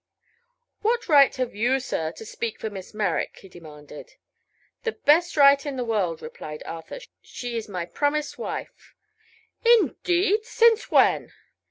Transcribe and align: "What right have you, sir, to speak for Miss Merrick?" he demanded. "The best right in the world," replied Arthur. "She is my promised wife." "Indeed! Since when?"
"What 0.81 1.07
right 1.07 1.35
have 1.35 1.53
you, 1.53 1.79
sir, 1.79 2.11
to 2.13 2.25
speak 2.25 2.59
for 2.59 2.71
Miss 2.71 2.91
Merrick?" 2.91 3.37
he 3.37 3.47
demanded. 3.47 4.13
"The 4.81 4.93
best 4.93 5.37
right 5.37 5.63
in 5.63 5.75
the 5.77 5.85
world," 5.85 6.23
replied 6.23 6.63
Arthur. 6.65 6.97
"She 7.21 7.55
is 7.55 7.69
my 7.69 7.85
promised 7.85 8.35
wife." 8.39 8.95
"Indeed! 9.63 10.43
Since 10.43 10.89
when?" 10.89 11.33